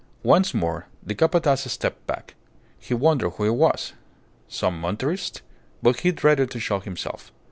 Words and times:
Once 0.23 0.51
more 0.51 0.87
the 1.03 1.13
Capataz 1.13 1.69
stepped 1.69 2.07
back. 2.07 2.33
He 2.79 2.95
wondered 2.95 3.29
who 3.35 3.43
it 3.45 3.51
was 3.53 3.93
some 4.47 4.81
Monterist? 4.81 5.41
But 5.83 5.99
he 5.99 6.11
dreaded 6.11 6.49
to 6.49 6.59
show 6.59 6.79
himself. 6.79 7.31